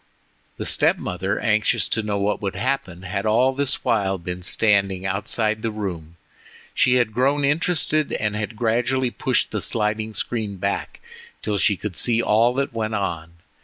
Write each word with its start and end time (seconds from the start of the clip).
The 0.57 0.65
step 0.65 0.97
mother, 0.97 1.39
anxious 1.39 1.87
to 1.89 2.01
know 2.01 2.17
what 2.17 2.41
would 2.41 2.55
happen, 2.55 3.03
had 3.03 3.23
all 3.27 3.53
this 3.53 3.83
while 3.85 4.17
been 4.17 4.41
standing 4.41 5.05
outside 5.05 5.61
the 5.61 5.69
room. 5.69 6.17
She 6.73 6.95
had 6.95 7.13
grown 7.13 7.45
interested, 7.45 8.11
and 8.11 8.35
had 8.35 8.55
gradually 8.55 9.11
pushed 9.11 9.51
the 9.51 9.61
sliding 9.61 10.15
screen 10.15 10.57
back 10.57 11.01
till 11.43 11.59
she 11.59 11.77
could 11.77 11.95
see 11.95 12.19
all 12.19 12.51
that 12.55 12.73
went 12.73 12.95
on. 12.95 13.33